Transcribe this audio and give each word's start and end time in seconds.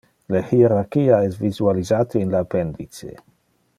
Le 0.35 0.39
hierarchia 0.51 1.19
es 1.27 1.37
visualisate 1.43 2.23
in 2.25 2.33
le 2.37 2.41
appendice. 2.41 3.13